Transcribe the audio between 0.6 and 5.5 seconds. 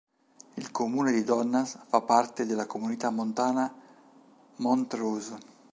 comune di Donnas fa parte della Comunità Montana Mont Rose.